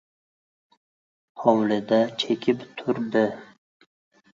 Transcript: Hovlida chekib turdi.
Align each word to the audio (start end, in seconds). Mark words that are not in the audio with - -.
Hovlida 1.43 2.01
chekib 2.25 2.67
turdi. 2.83 3.27